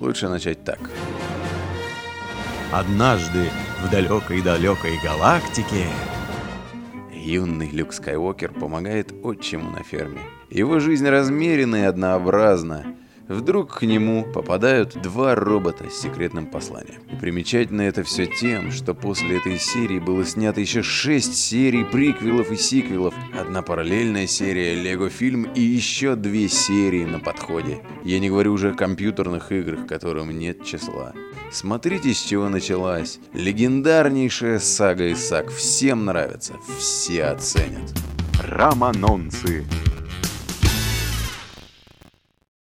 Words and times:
Лучше 0.00 0.28
начать 0.28 0.64
так. 0.64 0.78
Однажды 2.72 3.50
в 3.84 3.90
далекой-далекой 3.90 4.98
галактике 5.04 5.86
Юный 7.12 7.70
Люк 7.70 7.92
Скайуокер 7.92 8.52
помогает 8.52 9.12
отчиму 9.22 9.70
на 9.70 9.82
ферме. 9.82 10.20
Его 10.48 10.80
жизнь 10.80 11.06
размерена 11.06 11.76
и 11.76 11.84
однообразна. 11.84 12.96
Вдруг 13.30 13.78
к 13.78 13.82
нему 13.82 14.24
попадают 14.24 15.00
два 15.00 15.36
робота 15.36 15.88
с 15.88 16.00
секретным 16.00 16.46
посланием. 16.46 17.00
И 17.12 17.14
примечательно 17.14 17.82
это 17.82 18.02
все 18.02 18.26
тем, 18.26 18.72
что 18.72 18.92
после 18.92 19.36
этой 19.36 19.56
серии 19.56 20.00
было 20.00 20.24
снято 20.24 20.60
еще 20.60 20.82
шесть 20.82 21.36
серий 21.36 21.84
приквелов 21.84 22.50
и 22.50 22.56
сиквелов, 22.56 23.14
одна 23.38 23.62
параллельная 23.62 24.26
серия 24.26 24.74
Лего 24.74 25.10
фильм 25.10 25.44
и 25.44 25.60
еще 25.60 26.16
две 26.16 26.48
серии 26.48 27.04
на 27.04 27.20
подходе. 27.20 27.84
Я 28.02 28.18
не 28.18 28.30
говорю 28.30 28.52
уже 28.52 28.70
о 28.70 28.74
компьютерных 28.74 29.52
играх, 29.52 29.86
которым 29.86 30.36
нет 30.36 30.64
числа. 30.64 31.12
Смотрите, 31.52 32.12
с 32.12 32.20
чего 32.20 32.48
началась. 32.48 33.20
Легендарнейшая 33.32 34.58
сага 34.58 35.12
Исаак. 35.12 35.50
Всем 35.52 36.04
нравится, 36.04 36.54
все 36.80 37.26
оценят. 37.26 37.92
Романонцы 38.42 39.64